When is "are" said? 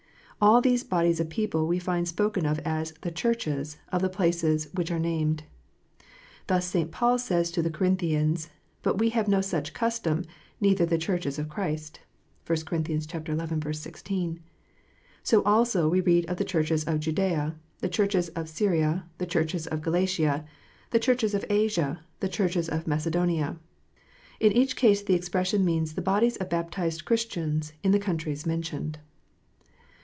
4.89-4.97